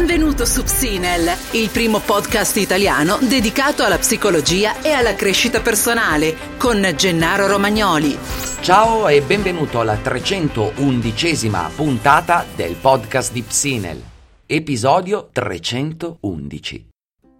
[0.00, 6.80] Benvenuto su Psinel, il primo podcast italiano dedicato alla psicologia e alla crescita personale, con
[6.96, 8.16] Gennaro Romagnoli.
[8.62, 14.02] Ciao e benvenuto alla 311 puntata del podcast di Psinel,
[14.46, 16.88] episodio 311.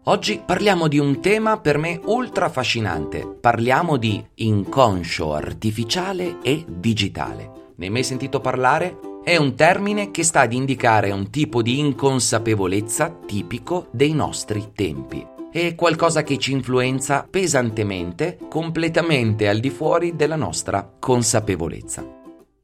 [0.05, 3.27] Oggi parliamo di un tema per me ultra affascinante.
[3.41, 7.73] Parliamo di inconscio artificiale e digitale.
[7.77, 9.10] Ne hai mai sentito parlare?
[9.23, 15.25] È un termine che sta ad indicare un tipo di inconsapevolezza tipico dei nostri tempi.
[15.53, 22.03] È qualcosa che ci influenza pesantemente, completamente al di fuori della nostra consapevolezza.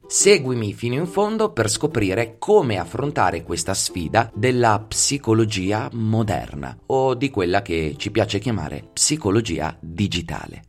[0.06, 7.28] Seguimi fino in fondo per scoprire come affrontare questa sfida della psicologia moderna o di
[7.28, 10.62] quella che ci piace chiamare psicologia digitale.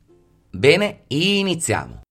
[0.49, 2.01] Bene, iniziamo.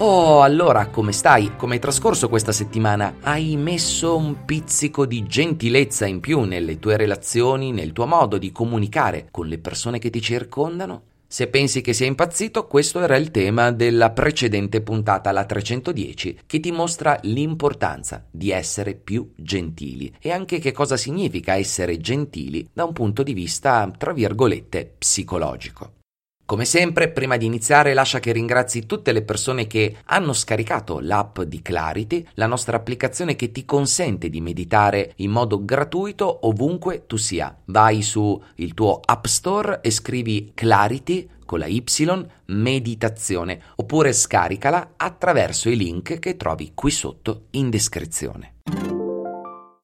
[0.00, 1.56] Oh, allora, come stai?
[1.56, 3.16] Come hai trascorso questa settimana?
[3.22, 8.52] Hai messo un pizzico di gentilezza in più nelle tue relazioni, nel tuo modo di
[8.52, 11.02] comunicare con le persone che ti circondano?
[11.26, 16.60] Se pensi che sia impazzito, questo era il tema della precedente puntata, la 310, che
[16.60, 22.84] ti mostra l'importanza di essere più gentili e anche che cosa significa essere gentili da
[22.84, 25.96] un punto di vista, tra virgolette, psicologico.
[26.48, 31.42] Come sempre, prima di iniziare, lascia che ringrazi tutte le persone che hanno scaricato l'app
[31.42, 37.16] di Clarity, la nostra applicazione che ti consente di meditare in modo gratuito ovunque tu
[37.18, 37.54] sia.
[37.66, 41.84] Vai su il tuo App Store e scrivi Clarity con la Y
[42.46, 48.54] meditazione oppure scaricala attraverso i link che trovi qui sotto in descrizione.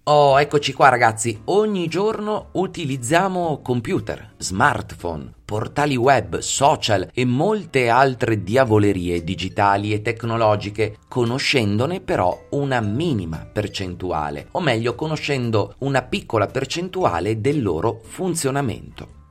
[0.06, 8.42] Oh, eccoci qua ragazzi, ogni giorno utilizziamo computer, smartphone, portali web, social e molte altre
[8.42, 17.40] diavolerie digitali e tecnologiche, conoscendone però una minima percentuale, o meglio conoscendo una piccola percentuale
[17.40, 19.23] del loro funzionamento.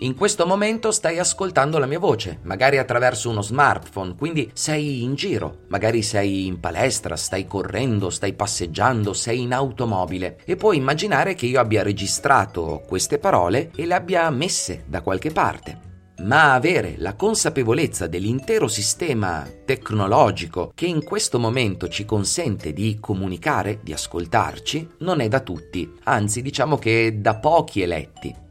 [0.00, 5.16] In questo momento stai ascoltando la mia voce, magari attraverso uno smartphone, quindi sei in
[5.16, 11.34] giro, magari sei in palestra, stai correndo, stai passeggiando, sei in automobile e puoi immaginare
[11.34, 15.86] che io abbia registrato queste parole e le abbia messe da qualche parte.
[16.18, 23.80] Ma avere la consapevolezza dell'intero sistema tecnologico che in questo momento ci consente di comunicare,
[23.82, 28.46] di ascoltarci, non è da tutti, anzi diciamo che da pochi eletti.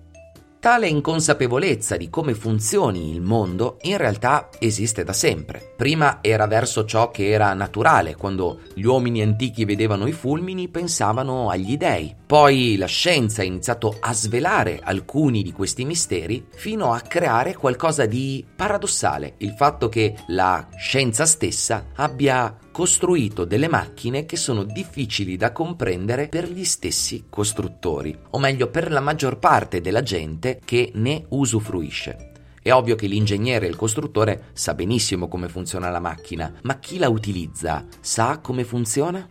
[0.59, 5.73] Tale inconsapevolezza di come funzioni il mondo in realtà esiste da sempre.
[5.77, 11.51] Prima era verso ciò che era naturale, quando gli uomini antichi vedevano i fulmini pensavano
[11.51, 12.13] agli dei.
[12.25, 18.07] Poi la scienza ha iniziato a svelare alcuni di questi misteri fino a creare qualcosa
[18.07, 25.35] di paradossale, il fatto che la scienza stessa abbia costruito delle macchine che sono difficili
[25.35, 30.91] da comprendere per gli stessi costruttori, o meglio per la maggior parte della gente che
[30.93, 32.33] ne usufruisce.
[32.61, 36.99] È ovvio che l'ingegnere e il costruttore sa benissimo come funziona la macchina, ma chi
[36.99, 39.27] la utilizza sa come funziona?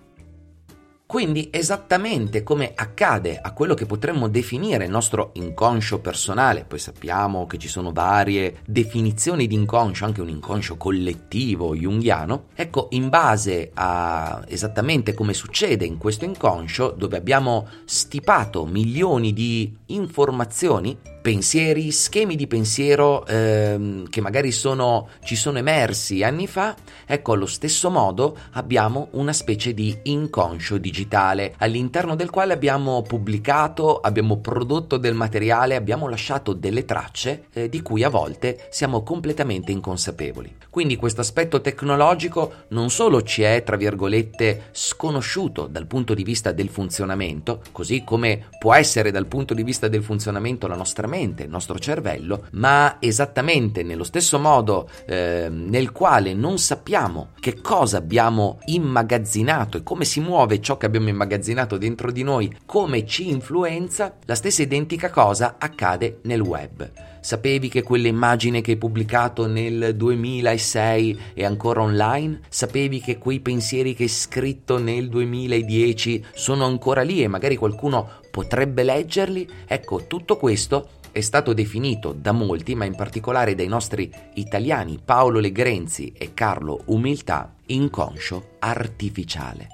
[1.06, 7.46] Quindi esattamente come accade a quello che potremmo definire il nostro inconscio personale, poi sappiamo
[7.46, 13.70] che ci sono varie definizioni di inconscio, anche un inconscio collettivo junghiano, ecco, in base
[13.74, 22.36] a esattamente come succede in questo inconscio, dove abbiamo stipato milioni di informazioni, pensieri, schemi
[22.36, 28.36] di pensiero ehm, che magari sono, ci sono emersi anni fa, ecco allo stesso modo
[28.52, 35.74] abbiamo una specie di inconscio digitale all'interno del quale abbiamo pubblicato, abbiamo prodotto del materiale,
[35.74, 40.54] abbiamo lasciato delle tracce eh, di cui a volte siamo completamente inconsapevoli.
[40.70, 46.52] Quindi questo aspetto tecnologico non solo ci è, tra virgolette, sconosciuto dal punto di vista
[46.52, 51.14] del funzionamento, così come può essere dal punto di vista del funzionamento la nostra mente,
[51.16, 57.60] mente, il nostro cervello, ma esattamente nello stesso modo eh, nel quale non sappiamo che
[57.60, 63.06] cosa abbiamo immagazzinato e come si muove ciò che abbiamo immagazzinato dentro di noi, come
[63.06, 66.90] ci influenza, la stessa identica cosa accade nel web.
[67.26, 72.42] Sapevi che quell'immagine che hai pubblicato nel 2006 è ancora online?
[72.48, 78.20] Sapevi che quei pensieri che hai scritto nel 2010 sono ancora lì e magari qualcuno
[78.30, 79.48] potrebbe leggerli?
[79.66, 85.38] Ecco, tutto questo è stato definito da molti, ma in particolare dai nostri italiani Paolo
[85.38, 89.68] Legrenzi e Carlo Umiltà, inconscio artificiale.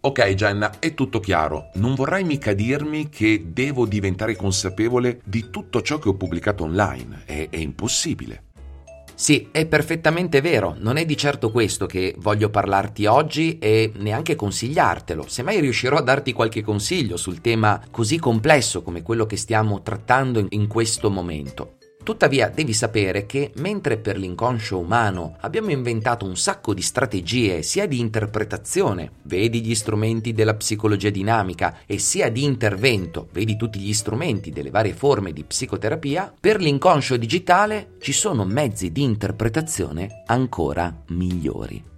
[0.00, 1.68] Ok Jenna, è tutto chiaro.
[1.74, 7.24] Non vorrai mica dirmi che devo diventare consapevole di tutto ciò che ho pubblicato online.
[7.26, 8.44] È, è impossibile.
[9.20, 14.34] Sì, è perfettamente vero, non è di certo questo che voglio parlarti oggi e neanche
[14.34, 15.26] consigliartelo.
[15.28, 19.82] Se mai riuscirò a darti qualche consiglio sul tema così complesso come quello che stiamo
[19.82, 21.79] trattando in questo momento.
[22.02, 27.86] Tuttavia devi sapere che mentre per l'inconscio umano abbiamo inventato un sacco di strategie sia
[27.86, 33.92] di interpretazione, vedi gli strumenti della psicologia dinamica, e sia di intervento, vedi tutti gli
[33.92, 41.02] strumenti delle varie forme di psicoterapia, per l'inconscio digitale ci sono mezzi di interpretazione ancora
[41.08, 41.89] migliori.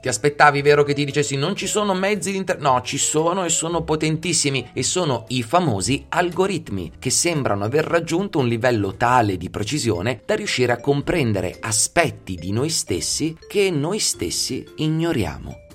[0.00, 2.64] Ti aspettavi, vero, che ti dicessi non ci sono mezzi di internet?
[2.64, 8.38] No, ci sono e sono potentissimi e sono i famosi algoritmi che sembrano aver raggiunto
[8.38, 13.98] un livello tale di precisione da riuscire a comprendere aspetti di noi stessi che noi
[13.98, 15.65] stessi ignoriamo.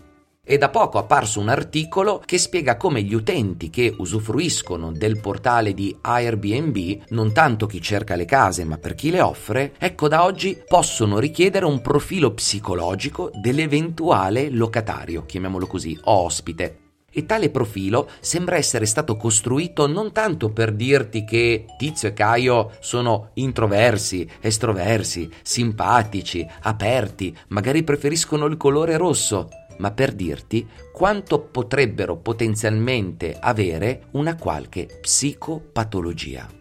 [0.44, 5.76] È da poco apparso un articolo che spiega come gli utenti che usufruiscono del portale
[5.76, 10.24] di Airbnb, non tanto chi cerca le case ma per chi le offre, ecco da
[10.24, 16.78] oggi possono richiedere un profilo psicologico dell'eventuale locatario, chiamiamolo così, o ospite.
[17.14, 22.72] E tale profilo sembra essere stato costruito non tanto per dirti che Tizio e Caio
[22.80, 32.18] sono introversi, estroversi, simpatici, aperti, magari preferiscono il colore rosso, ma per dirti quanto potrebbero
[32.18, 36.60] potenzialmente avere una qualche psicopatologia.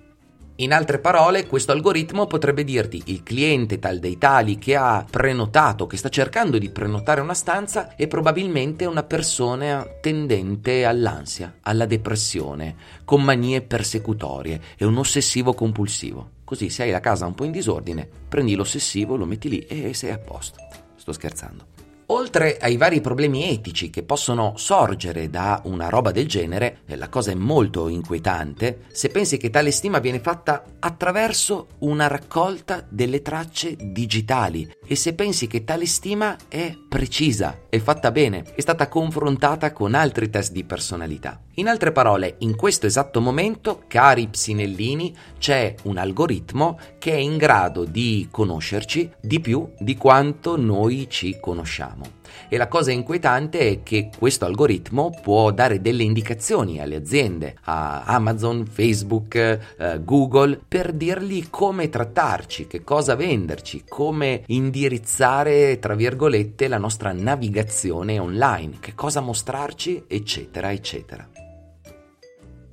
[0.61, 5.87] In altre parole, questo algoritmo potrebbe dirti il cliente tal dei tali che ha prenotato,
[5.87, 12.77] che sta cercando di prenotare una stanza, è probabilmente una persona tendente all'ansia, alla depressione,
[13.07, 16.33] con manie persecutorie, è un ossessivo compulsivo.
[16.45, 19.95] Così se hai la casa un po' in disordine, prendi l'ossessivo, lo metti lì e
[19.95, 20.59] sei a posto.
[20.95, 21.80] Sto scherzando.
[22.13, 27.31] Oltre ai vari problemi etici che possono sorgere da una roba del genere, la cosa
[27.31, 33.77] è molto inquietante se pensi che tale stima viene fatta attraverso una raccolta delle tracce
[33.79, 39.73] digitali e se pensi che tale stima è precisa, è fatta bene, è stata confrontata
[39.73, 41.41] con altri test di personalità.
[41.61, 47.37] In altre parole, in questo esatto momento, cari psinellini, c'è un algoritmo che è in
[47.37, 52.19] grado di conoscerci di più di quanto noi ci conosciamo.
[52.49, 58.05] E la cosa inquietante è che questo algoritmo può dare delle indicazioni alle aziende, a
[58.05, 66.69] Amazon, Facebook, eh, Google, per dirgli come trattarci, che cosa venderci, come indirizzare, tra virgolette,
[66.69, 71.29] la nostra navigazione online, che cosa mostrarci, eccetera, eccetera.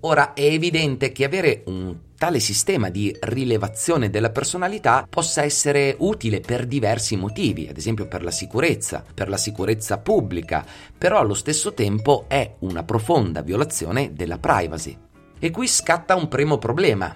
[0.01, 6.39] Ora è evidente che avere un tale sistema di rilevazione della personalità possa essere utile
[6.39, 10.65] per diversi motivi, ad esempio per la sicurezza, per la sicurezza pubblica,
[10.97, 14.97] però allo stesso tempo è una profonda violazione della privacy.
[15.39, 17.15] E qui scatta un primo problema,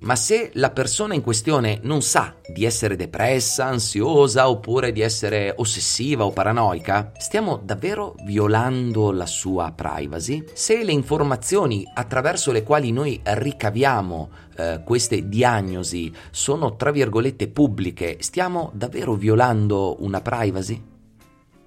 [0.00, 5.54] ma se la persona in questione non sa di essere depressa, ansiosa oppure di essere
[5.56, 10.44] ossessiva o paranoica, stiamo davvero violando la sua privacy?
[10.52, 18.16] Se le informazioni attraverso le quali noi ricaviamo eh, queste diagnosi sono tra virgolette pubbliche,
[18.20, 20.89] stiamo davvero violando una privacy?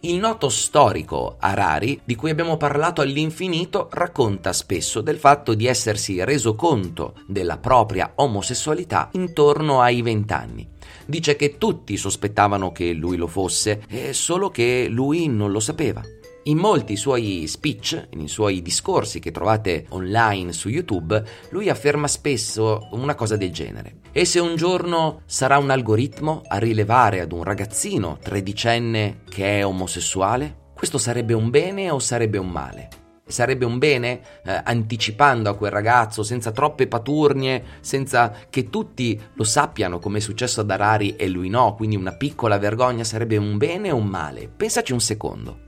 [0.05, 6.21] Il noto storico Harari, di cui abbiamo parlato all'infinito, racconta spesso del fatto di essersi
[6.25, 10.67] reso conto della propria omosessualità intorno ai vent'anni.
[11.05, 16.01] Dice che tutti sospettavano che lui lo fosse, solo che lui non lo sapeva.
[16.45, 22.89] In molti suoi speech, nei suoi discorsi che trovate online su YouTube, lui afferma spesso
[22.91, 23.99] una cosa del genere.
[24.11, 29.65] E se un giorno sarà un algoritmo a rilevare ad un ragazzino tredicenne che è
[29.65, 30.71] omosessuale?
[30.75, 32.89] Questo sarebbe un bene o sarebbe un male?
[33.25, 39.45] Sarebbe un bene eh, anticipando a quel ragazzo senza troppe paturnie, senza che tutti lo
[39.45, 43.57] sappiano come è successo ad Arari e lui no, quindi una piccola vergogna sarebbe un
[43.57, 44.49] bene o un male?
[44.49, 45.62] Pensaci un secondo.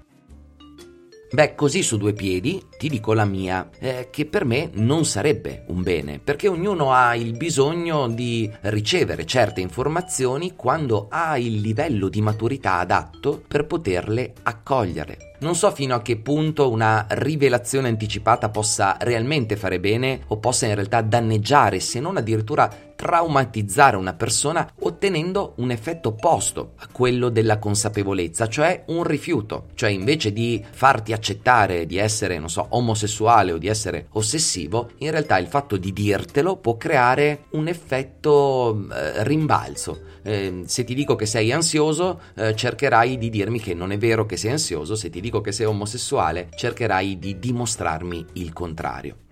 [1.36, 5.66] Beh, così su due piedi ti dico la mia, eh, che per me non sarebbe
[5.68, 12.08] un bene, perché ognuno ha il bisogno di ricevere certe informazioni quando ha il livello
[12.08, 15.35] di maturità adatto per poterle accogliere.
[15.40, 20.66] Non so fino a che punto una rivelazione anticipata possa realmente fare bene o possa
[20.66, 27.30] in realtà danneggiare, se non addirittura traumatizzare una persona ottenendo un effetto opposto a quello
[27.30, 29.68] della consapevolezza, cioè un rifiuto.
[29.76, 35.12] Cioè invece di farti accettare di essere, non so, omosessuale o di essere ossessivo, in
[35.12, 40.14] realtà il fatto di dirtelo può creare un effetto eh, rimbalzo.
[40.24, 44.26] Eh, se ti dico che sei ansioso, eh, cercherai di dirmi che non è vero
[44.26, 49.25] che sei ansioso, se ti dico che sei omosessuale, cercherai di dimostrarmi il contrario.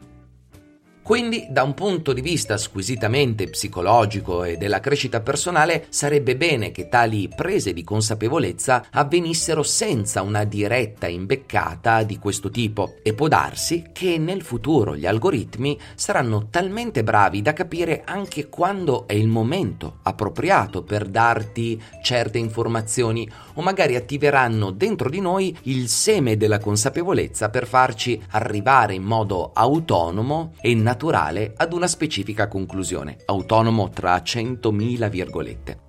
[1.04, 6.88] Quindi, da un punto di vista squisitamente psicologico e della crescita personale, sarebbe bene che
[6.88, 12.96] tali prese di consapevolezza avvenissero senza una diretta imbeccata di questo tipo.
[13.04, 19.06] E può darsi che nel futuro gli algoritmi saranno talmente bravi da capire anche quando
[19.06, 25.90] è il momento appropriato per darti certe informazioni o magari attiveranno dentro di noi il
[25.90, 32.48] seme della consapevolezza per farci arrivare in modo autonomo e naturale naturale ad una specifica
[32.48, 35.80] conclusione, autonomo tra 100.000 virgolette.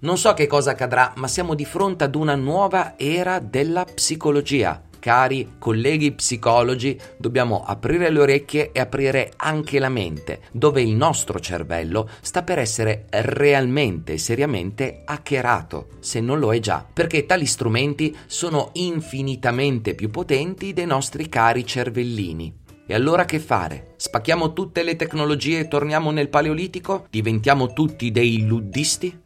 [0.00, 4.82] Non so che cosa accadrà, ma siamo di fronte ad una nuova era della psicologia.
[4.98, 11.38] Cari colleghi psicologi, dobbiamo aprire le orecchie e aprire anche la mente, dove il nostro
[11.38, 17.44] cervello sta per essere realmente e seriamente hackerato, se non lo è già, perché tali
[17.44, 22.62] strumenti sono infinitamente più potenti dei nostri cari cervellini.
[22.86, 23.94] E allora che fare?
[23.96, 27.06] Spacchiamo tutte le tecnologie e torniamo nel Paleolitico?
[27.08, 29.22] Diventiamo tutti dei luddisti?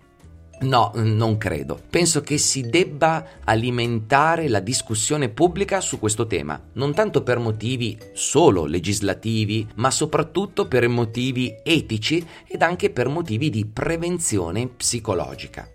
[0.61, 1.81] No, non credo.
[1.91, 7.99] Penso che si debba alimentare la discussione pubblica su questo tema, non tanto per motivi
[8.13, 15.69] solo legislativi, ma soprattutto per motivi etici ed anche per motivi di prevenzione psicologica.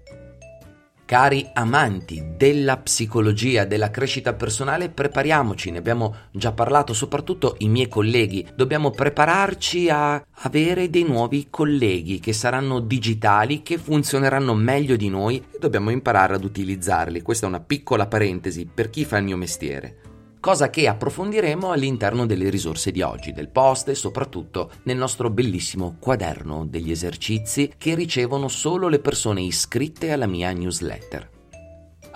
[1.14, 7.88] Cari amanti della psicologia, della crescita personale, prepariamoci, ne abbiamo già parlato, soprattutto i miei
[7.88, 15.10] colleghi, dobbiamo prepararci a avere dei nuovi colleghi che saranno digitali, che funzioneranno meglio di
[15.10, 17.22] noi e dobbiamo imparare ad utilizzarli.
[17.22, 20.13] Questa è una piccola parentesi per chi fa il mio mestiere
[20.44, 25.96] cosa che approfondiremo all'interno delle risorse di oggi, del post e soprattutto nel nostro bellissimo
[25.98, 31.30] quaderno degli esercizi che ricevono solo le persone iscritte alla mia newsletter.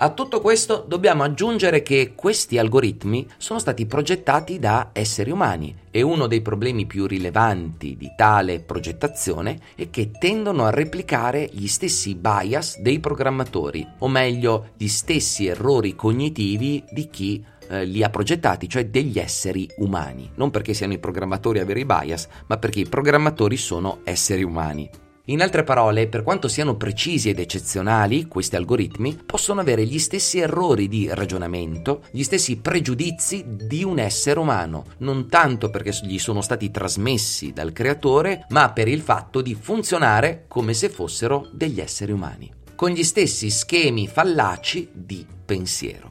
[0.00, 6.02] A tutto questo dobbiamo aggiungere che questi algoritmi sono stati progettati da esseri umani e
[6.02, 12.14] uno dei problemi più rilevanti di tale progettazione è che tendono a replicare gli stessi
[12.14, 18.68] bias dei programmatori, o meglio gli stessi errori cognitivi di chi eh, li ha progettati,
[18.68, 20.30] cioè degli esseri umani.
[20.34, 24.42] Non perché siano i programmatori a avere i bias, ma perché i programmatori sono esseri
[24.42, 24.88] umani.
[25.28, 30.38] In altre parole, per quanto siano precisi ed eccezionali, questi algoritmi possono avere gli stessi
[30.38, 36.40] errori di ragionamento, gli stessi pregiudizi di un essere umano, non tanto perché gli sono
[36.40, 42.12] stati trasmessi dal creatore, ma per il fatto di funzionare come se fossero degli esseri
[42.12, 46.07] umani, con gli stessi schemi fallaci di pensiero.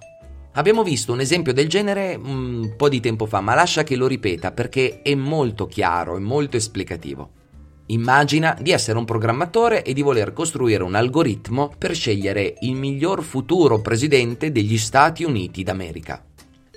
[0.58, 3.96] Abbiamo visto un esempio del genere mm, un po' di tempo fa, ma lascia che
[3.96, 7.30] lo ripeta perché è molto chiaro, è molto esplicativo.
[7.90, 13.22] Immagina di essere un programmatore e di voler costruire un algoritmo per scegliere il miglior
[13.22, 16.27] futuro presidente degli Stati Uniti d'America.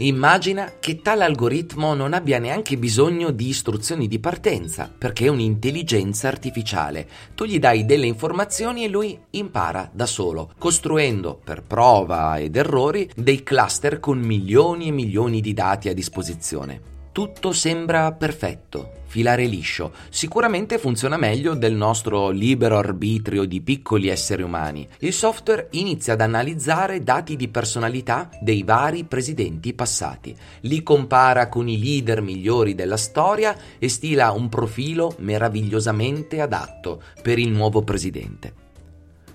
[0.02, 6.26] Immagina che tale algoritmo non abbia neanche bisogno di istruzioni di partenza, perché è un'intelligenza
[6.26, 7.06] artificiale.
[7.34, 13.10] Tu gli dai delle informazioni e lui impara da solo, costruendo per prova ed errori
[13.14, 16.89] dei cluster con milioni e milioni di dati a disposizione.
[17.12, 19.92] Tutto sembra perfetto, filare liscio.
[20.10, 24.86] Sicuramente funziona meglio del nostro libero arbitrio di piccoli esseri umani.
[25.00, 31.68] Il software inizia ad analizzare dati di personalità dei vari presidenti passati, li compara con
[31.68, 38.59] i leader migliori della storia e stila un profilo meravigliosamente adatto per il nuovo presidente.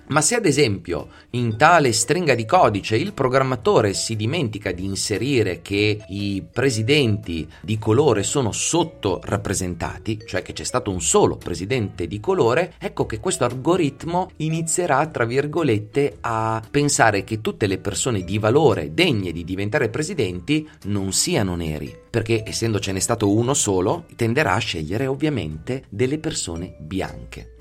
[0.08, 5.62] Ma se ad esempio in tale stringa di codice il programmatore si dimentica di inserire
[5.62, 12.20] che i presidenti di colore sono sottorappresentati, cioè che c'è stato un solo presidente di
[12.20, 18.38] colore, ecco che questo algoritmo inizierà, tra virgolette, a pensare che tutte le persone di
[18.38, 24.58] valore degne di diventare presidenti non siano neri, perché essendocene stato uno solo, tenderà a
[24.58, 27.55] scegliere ovviamente delle persone bianche.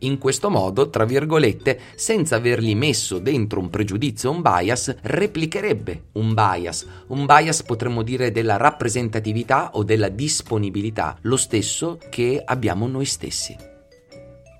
[0.00, 6.34] In questo modo, tra virgolette, senza avergli messo dentro un pregiudizio un bias, replicherebbe un
[6.34, 6.86] bias.
[7.08, 13.67] Un bias potremmo dire della rappresentatività o della disponibilità, lo stesso che abbiamo noi stessi.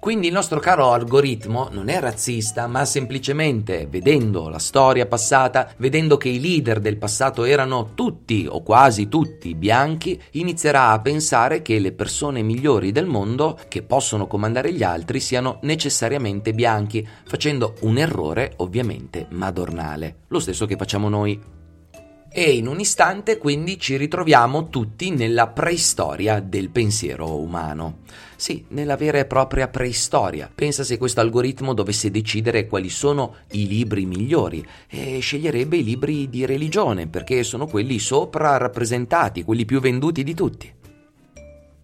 [0.00, 6.17] Quindi il nostro caro algoritmo non è razzista, ma semplicemente vedendo la storia passata, vedendo
[6.17, 11.81] che i leader del passato erano tutti o quasi tutti bianchi, inizierà a pensare che
[11.81, 17.99] le persone migliori del mondo che possono comandare gli altri siano necessariamente bianchi, facendo un
[17.99, 21.57] errore ovviamente madornale, lo stesso che facciamo noi
[22.30, 28.00] e in un istante quindi ci ritroviamo tutti nella preistoria del pensiero umano.
[28.37, 30.49] Sì, nella vera e propria preistoria.
[30.54, 36.28] Pensa se questo algoritmo dovesse decidere quali sono i libri migliori e sceglierebbe i libri
[36.28, 40.73] di religione perché sono quelli sopra rappresentati, quelli più venduti di tutti.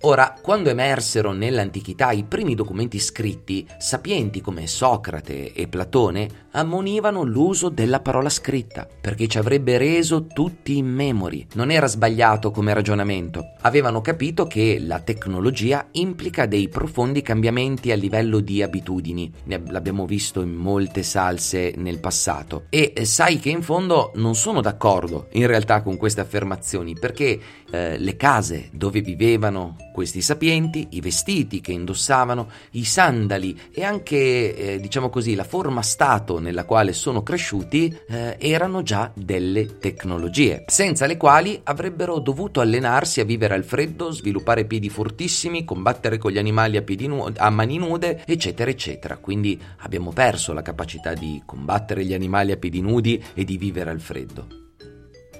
[0.06, 7.70] Ora, quando emersero nell'antichità i primi documenti scritti, sapienti come Socrate e Platone ammonivano l'uso
[7.70, 11.46] della parola scritta, perché ci avrebbe reso tutti immemori.
[11.54, 13.54] Non era sbagliato come ragionamento.
[13.62, 19.32] Avevano capito che la tecnologia implica dei profondi cambiamenti a livello di abitudini.
[19.44, 22.66] Ne l'abbiamo visto in molte salse nel passato.
[22.68, 27.96] E sai che in fondo non sono d'accordo in realtà con queste affermazioni, perché eh,
[27.96, 34.80] le case dove vivevano questi sapienti, i vestiti che indossavano, i sandali e anche, eh,
[34.80, 41.06] diciamo così, la forma stato nella quale sono cresciuti eh, erano già delle tecnologie, senza
[41.06, 46.38] le quali avrebbero dovuto allenarsi a vivere al freddo, sviluppare piedi fortissimi, combattere con gli
[46.38, 49.18] animali a, nu- a mani nude, eccetera, eccetera.
[49.18, 53.90] Quindi abbiamo perso la capacità di combattere gli animali a piedi nudi e di vivere
[53.90, 54.63] al freddo.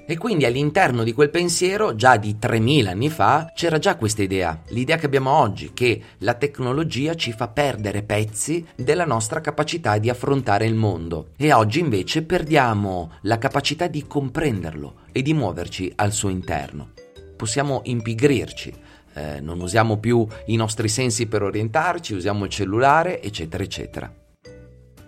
[0.06, 4.60] E quindi all'interno di quel pensiero, già di 3000 anni fa, c'era già questa idea,
[4.68, 10.10] l'idea che abbiamo oggi, che la tecnologia ci fa perdere pezzi della nostra capacità di
[10.10, 11.30] affrontare il mondo.
[11.38, 16.90] E oggi invece perdiamo la capacità di comprenderlo e di muoverci al suo interno.
[17.34, 18.74] Possiamo impigrirci,
[19.14, 24.12] eh, non usiamo più i nostri sensi per orientarci, usiamo il cellulare, eccetera, eccetera.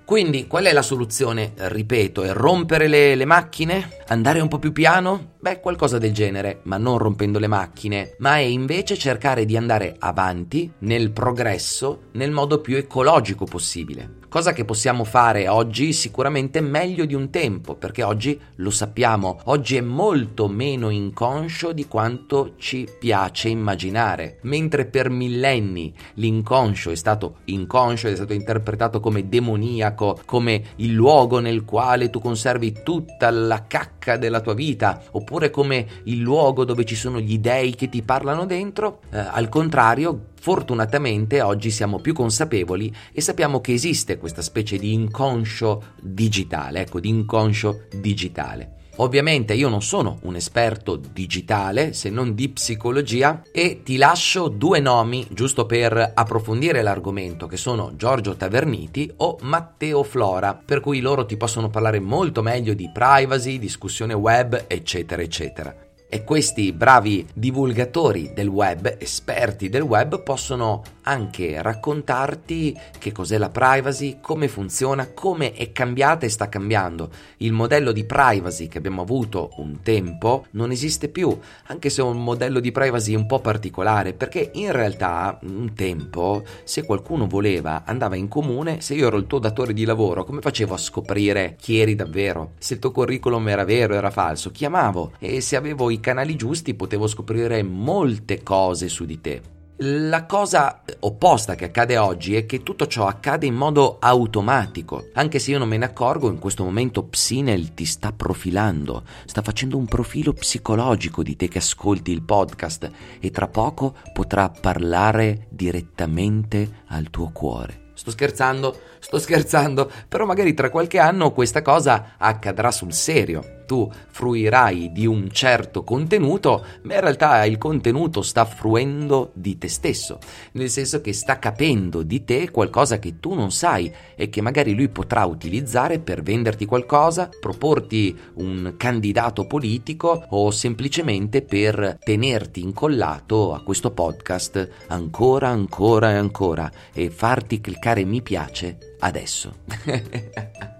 [0.07, 1.53] Quindi qual è la soluzione?
[1.57, 3.89] Ripeto, è rompere le, le, macchine?
[4.07, 5.33] Andare un po' più piano?
[5.41, 9.97] Beh, qualcosa del genere, ma non rompendo le macchine, ma è invece cercare di andare
[9.99, 17.05] avanti nel progresso nel modo più ecologico possibile cosa che possiamo fare oggi sicuramente meglio
[17.05, 22.89] di un tempo, perché oggi lo sappiamo, oggi è molto meno inconscio di quanto ci
[22.99, 30.63] piace immaginare, mentre per millenni l'inconscio è stato inconscio, è stato interpretato come demoniaco, come
[30.77, 36.19] il luogo nel quale tu conservi tutta la cacca della tua vita, oppure come il
[36.19, 41.73] luogo dove ci sono gli dei che ti parlano dentro, eh, al contrario, Fortunatamente oggi
[41.73, 47.87] siamo più consapevoli e sappiamo che esiste questa specie di inconscio digitale, ecco, di inconscio
[47.97, 48.75] digitale.
[48.99, 54.79] Ovviamente io non sono un esperto digitale, se non di psicologia, e ti lascio due
[54.79, 61.27] nomi giusto per approfondire l'argomento, che sono Giorgio Taverniti o Matteo Flora, per cui loro
[61.27, 65.86] ti possono parlare molto meglio di privacy, discussione web, eccetera, eccetera.
[66.09, 73.51] E questi bravi divulgatori del web, esperti del web, possono anche raccontarti che cos'è la
[73.51, 77.11] privacy, come funziona, come è cambiata e sta cambiando.
[77.39, 82.05] Il modello di privacy che abbiamo avuto un tempo non esiste più, anche se è
[82.05, 87.83] un modello di privacy un po' particolare, perché in realtà un tempo, se qualcuno voleva,
[87.85, 91.57] andava in comune, se io ero il tuo datore di lavoro, come facevo a scoprire
[91.59, 92.53] chi eri davvero?
[92.59, 94.53] Se il tuo curriculum era vero o era falso?
[94.53, 99.55] Chiamavo e se avevo i canali giusti potevo scoprire molte cose su di te.
[99.81, 105.09] La cosa opposta che accade oggi è che tutto ciò accade in modo automatico.
[105.13, 109.43] Anche se io non me ne accorgo, in questo momento Psinel ti sta profilando, sta
[109.43, 115.47] facendo un profilo psicologico di te che ascolti il podcast e tra poco potrà parlare
[115.51, 117.91] direttamente al tuo cuore.
[117.93, 123.91] Sto scherzando, sto scherzando, però magari tra qualche anno questa cosa accadrà sul serio tu
[124.09, 130.19] fruirai di un certo contenuto, ma in realtà il contenuto sta fruendo di te stesso,
[130.53, 134.75] nel senso che sta capendo di te qualcosa che tu non sai e che magari
[134.75, 143.53] lui potrà utilizzare per venderti qualcosa, proporti un candidato politico o semplicemente per tenerti incollato
[143.53, 149.55] a questo podcast ancora, ancora e ancora e farti cliccare mi piace adesso.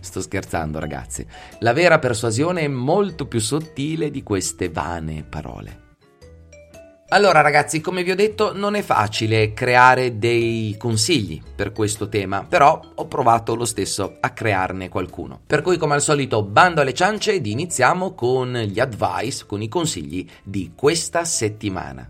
[0.00, 1.26] Sto scherzando, ragazzi.
[1.60, 5.88] La vera persuasione è molto più sottile di queste vane parole.
[7.12, 12.44] Allora ragazzi, come vi ho detto, non è facile creare dei consigli per questo tema,
[12.48, 15.40] però ho provato lo stesso a crearne qualcuno.
[15.44, 19.66] Per cui come al solito bando alle ciance ed iniziamo con gli advice, con i
[19.66, 22.08] consigli di questa settimana.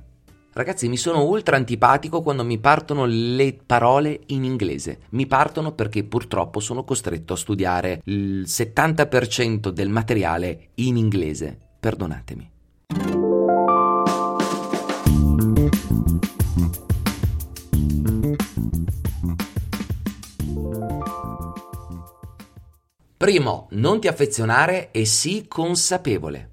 [0.53, 5.03] Ragazzi, mi sono ultra antipatico quando mi partono le parole in inglese.
[5.11, 11.57] Mi partono perché purtroppo sono costretto a studiare il 70% del materiale in inglese.
[11.79, 12.51] Perdonatemi.
[23.17, 26.50] Primo, non ti affezionare e sii consapevole.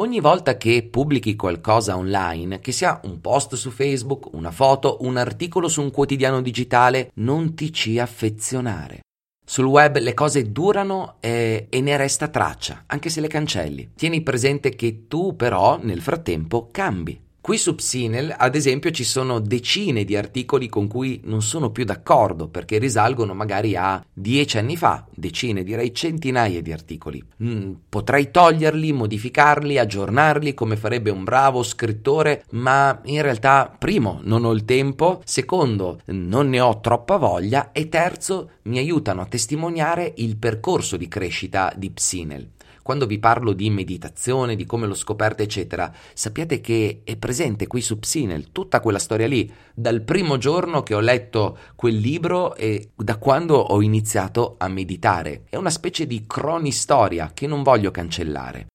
[0.00, 5.18] Ogni volta che pubblichi qualcosa online, che sia un post su Facebook, una foto, un
[5.18, 9.00] articolo su un quotidiano digitale, non ti ci affezionare.
[9.44, 13.90] Sul web le cose durano e, e, ne resta traccia, anche se le cancelli.
[13.94, 17.20] Tieni presente che tu però nel frattempo cambi.
[17.42, 21.84] Qui su Psinel, ad esempio, ci sono decine di articoli con cui non sono più
[21.84, 27.24] d'accordo perché risalgono magari a dieci anni fa, decine, direi centinaia di articoli.
[27.42, 34.44] Mm, potrei toglierli, modificarli, aggiornarli come farebbe un bravo scrittore, ma in realtà, primo, non
[34.44, 40.12] ho il tempo, secondo, non ne ho troppa voglia e terzo, mi aiutano a testimoniare
[40.18, 42.48] il percorso di crescita di Psinel.
[42.82, 47.80] Quando vi parlo di meditazione, di come l'ho scoperta, eccetera, sappiate che è presente qui
[47.80, 52.90] su Psinel tutta quella storia lì, dal primo giorno che ho letto quel libro e
[52.94, 55.44] da quando ho iniziato a meditare.
[55.48, 58.69] È una specie di cronistoria che non voglio cancellare.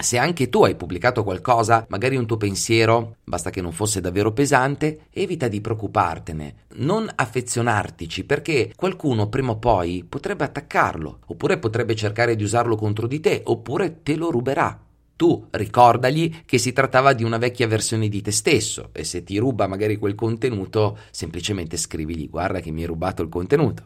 [0.00, 4.32] Se anche tu hai pubblicato qualcosa, magari un tuo pensiero, basta che non fosse davvero
[4.32, 11.94] pesante, evita di preoccupartene, non affezionartici perché qualcuno prima o poi potrebbe attaccarlo, oppure potrebbe
[11.94, 14.80] cercare di usarlo contro di te, oppure te lo ruberà.
[15.16, 19.36] Tu ricordagli che si trattava di una vecchia versione di te stesso e se ti
[19.36, 23.84] ruba magari quel contenuto, semplicemente scrivigli guarda che mi hai rubato il contenuto.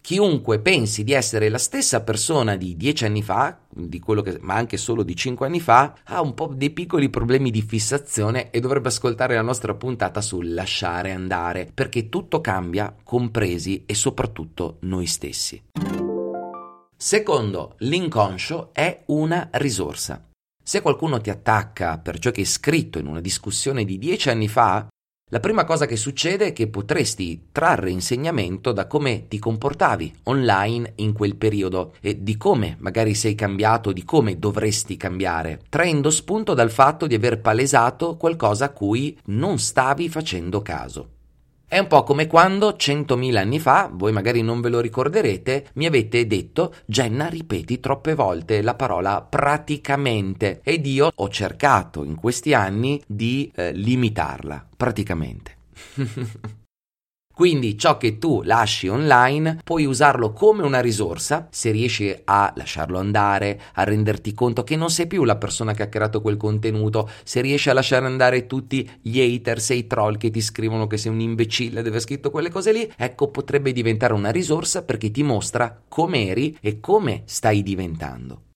[0.00, 3.58] Chiunque pensi di essere la stessa persona di dieci anni fa,
[3.90, 7.60] che, ma anche solo di cinque anni fa, ha un po' dei piccoli problemi di
[7.60, 13.94] fissazione e dovrebbe ascoltare la nostra puntata sul lasciare andare, perché tutto cambia, compresi e
[13.94, 15.62] soprattutto noi stessi.
[16.96, 20.24] Secondo, l'inconscio è una risorsa.
[20.62, 24.48] Se qualcuno ti attacca per ciò che è scritto in una discussione di dieci anni
[24.48, 24.86] fa,
[25.30, 30.92] la prima cosa che succede è che potresti trarre insegnamento da come ti comportavi online
[30.96, 36.54] in quel periodo e di come magari sei cambiato, di come dovresti cambiare, traendo spunto
[36.54, 41.16] dal fatto di aver palesato qualcosa a cui non stavi facendo caso.
[41.70, 45.84] È un po' come quando, centomila anni fa, voi magari non ve lo ricorderete, mi
[45.84, 52.54] avete detto Jenna ripeti troppe volte la parola praticamente ed io ho cercato in questi
[52.54, 55.56] anni di eh, limitarla, praticamente.
[57.38, 62.98] Quindi ciò che tu lasci online puoi usarlo come una risorsa se riesci a lasciarlo
[62.98, 67.08] andare, a renderti conto che non sei più la persona che ha creato quel contenuto,
[67.22, 70.96] se riesci a lasciare andare tutti gli haters e i troll che ti scrivono che
[70.96, 75.12] sei un imbecille di aver scritto quelle cose lì, ecco potrebbe diventare una risorsa perché
[75.12, 78.46] ti mostra come eri e come stai diventando.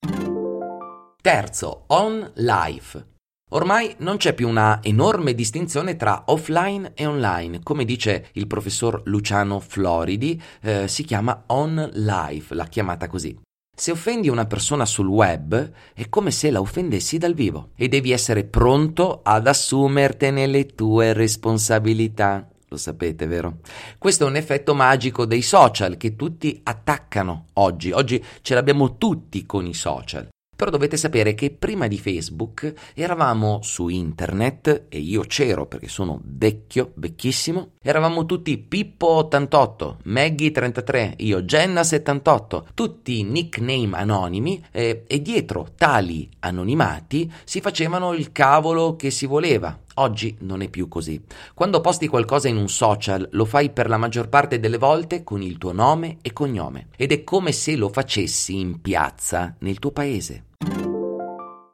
[1.21, 3.12] Terzo, on life.
[3.53, 9.03] Ormai non c'è più una enorme distinzione tra offline e online, come dice il professor
[9.05, 13.39] Luciano Floridi, eh, si chiama on life, l'ha chiamata così.
[13.75, 18.11] Se offendi una persona sul web è come se la offendessi dal vivo e devi
[18.11, 22.47] essere pronto ad assumertene le tue responsabilità.
[22.69, 23.59] Lo sapete, vero?
[23.99, 27.91] Questo è un effetto magico dei social che tutti attaccano oggi.
[27.91, 30.32] Oggi ce l'abbiamo tutti con i social.
[30.63, 36.21] Però dovete sapere che prima di Facebook eravamo su internet e io c'ero perché sono
[36.23, 37.71] vecchio, vecchissimo.
[37.81, 47.59] Eravamo tutti Pippo88, Maggie33, io Jenna78, tutti nickname anonimi eh, e dietro tali anonimati si
[47.59, 49.77] facevano il cavolo che si voleva.
[49.95, 51.21] Oggi non è più così.
[51.53, 55.41] Quando posti qualcosa in un social lo fai per la maggior parte delle volte con
[55.41, 59.91] il tuo nome e cognome ed è come se lo facessi in piazza nel tuo
[59.91, 60.45] paese.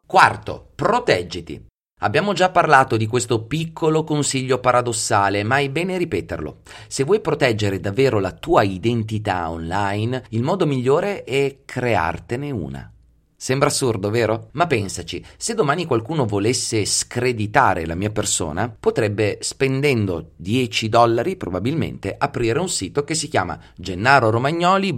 [0.10, 1.68] Quarto, proteggiti.
[2.00, 6.62] Abbiamo già parlato di questo piccolo consiglio paradossale, ma è bene ripeterlo.
[6.88, 12.92] Se vuoi proteggere davvero la tua identità online, il modo migliore è creartene una.
[13.36, 14.50] Sembra assurdo, vero?
[14.54, 22.16] Ma pensaci, se domani qualcuno volesse screditare la mia persona, potrebbe, spendendo 10 dollari, probabilmente,
[22.18, 24.92] aprire un sito che si chiama Gennaro Romagnoli.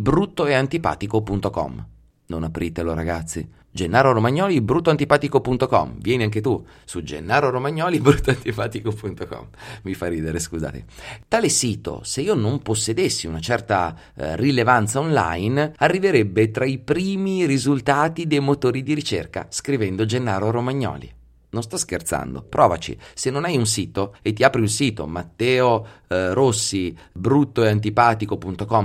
[2.27, 3.59] Non apritelo, ragazzi.
[3.71, 5.95] Gennaro Romagnoli, bruttoantipatico.com.
[5.99, 9.47] Vieni anche tu su Gennaro Romagnoli, bruttoantipatico.com.
[9.83, 10.85] Mi fa ridere, scusate.
[11.27, 17.45] Tale sito, se io non possedessi una certa eh, rilevanza online, arriverebbe tra i primi
[17.45, 21.19] risultati dei motori di ricerca scrivendo Gennaro Romagnoli.
[21.51, 22.97] Non sto scherzando, provaci.
[23.13, 26.95] Se non hai un sito e ti apri un sito Matteo eh, e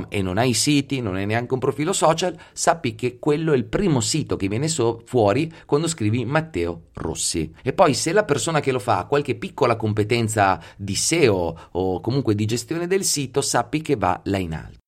[0.08, 3.66] e non hai siti, non hai neanche un profilo social, sappi che quello è il
[3.66, 7.52] primo sito che viene so- fuori quando scrivi Matteo Rossi.
[7.62, 12.00] E poi se la persona che lo fa ha qualche piccola competenza di SEO o
[12.00, 14.85] comunque di gestione del sito, sappi che va là in alto.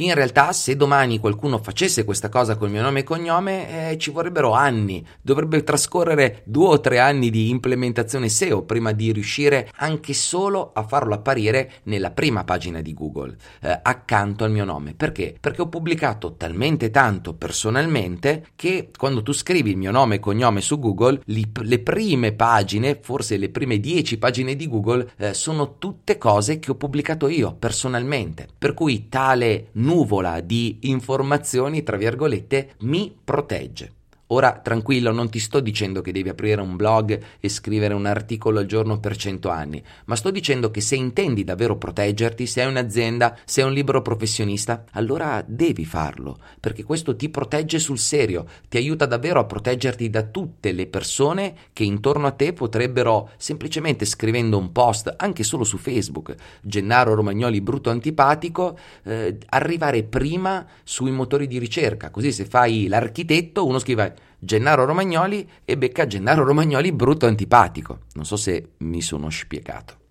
[0.00, 4.12] In realtà, se domani qualcuno facesse questa cosa col mio nome e cognome, eh, ci
[4.12, 5.04] vorrebbero anni.
[5.20, 10.84] Dovrebbe trascorrere due o tre anni di implementazione SEO prima di riuscire anche solo a
[10.84, 14.94] farlo apparire nella prima pagina di Google, eh, accanto al mio nome.
[14.94, 15.34] Perché?
[15.38, 20.60] Perché ho pubblicato talmente tanto personalmente che quando tu scrivi il mio nome e cognome
[20.60, 25.76] su Google, li, le prime pagine, forse le prime dieci pagine di Google, eh, sono
[25.78, 28.46] tutte cose che ho pubblicato io personalmente.
[28.56, 33.97] Per cui tale nuvola di informazioni, tra virgolette, mi protegge.
[34.30, 38.58] Ora tranquillo, non ti sto dicendo che devi aprire un blog e scrivere un articolo
[38.58, 42.68] al giorno per cento anni, ma sto dicendo che se intendi davvero proteggerti, se hai
[42.68, 48.76] un'azienda, sei un libero professionista, allora devi farlo, perché questo ti protegge sul serio, ti
[48.76, 54.58] aiuta davvero a proteggerti da tutte le persone che intorno a te potrebbero semplicemente scrivendo
[54.58, 61.46] un post, anche solo su Facebook, Gennaro Romagnoli brutto antipatico, eh, arrivare prima sui motori
[61.46, 67.26] di ricerca, così se fai l'architetto uno scrive Gennaro Romagnoli e becca Gennaro Romagnoli brutto
[67.26, 68.00] antipatico.
[68.14, 70.06] Non so se mi sono spiegato.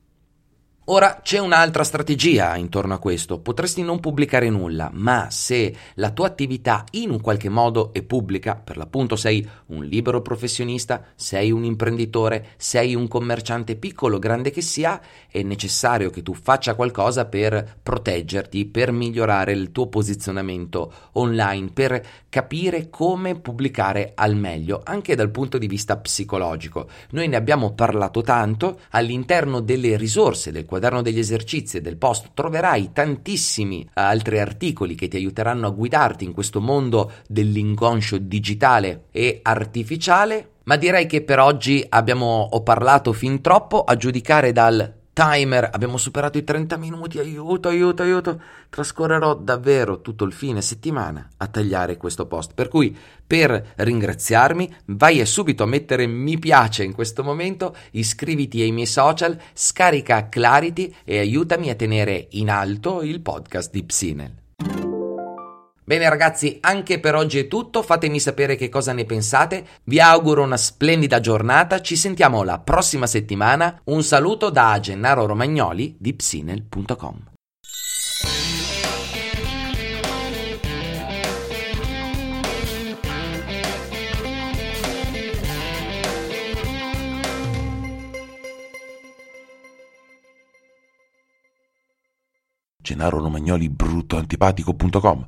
[0.89, 6.27] Ora c'è un'altra strategia intorno a questo, potresti non pubblicare nulla, ma se la tua
[6.27, 11.65] attività in un qualche modo è pubblica, per l'appunto sei un libero professionista, sei un
[11.65, 17.25] imprenditore, sei un commerciante piccolo o grande che sia, è necessario che tu faccia qualcosa
[17.25, 25.15] per proteggerti, per migliorare il tuo posizionamento online, per capire come pubblicare al meglio, anche
[25.15, 26.87] dal punto di vista psicologico.
[27.09, 32.31] Noi ne abbiamo parlato tanto all'interno delle risorse del quaderno degli esercizi e del post
[32.33, 39.39] troverai tantissimi altri articoli che ti aiuteranno a guidarti in questo mondo dell'inconscio digitale e
[39.41, 40.51] artificiale.
[40.67, 45.97] Ma direi che per oggi abbiamo ho parlato fin troppo a giudicare dal timer, abbiamo
[45.97, 48.39] superato i 30 minuti, aiuto, aiuto, aiuto.
[48.69, 52.53] Trascorrerò davvero tutto il fine settimana a tagliare questo post.
[52.53, 58.71] Per cui, per ringraziarmi, vai subito a mettere mi piace in questo momento, iscriviti ai
[58.71, 64.46] miei social, scarica Clarity e aiutami a tenere in alto il podcast di Psinel.
[65.87, 70.43] Bene ragazzi, anche per oggi è tutto, fatemi sapere che cosa ne pensate, vi auguro
[70.43, 77.29] una splendida giornata, ci sentiamo la prossima settimana, un saluto da Gennaro Romagnoli di psinel.com.
[92.75, 95.27] Gennaro Romagnoli brutto antipatico.com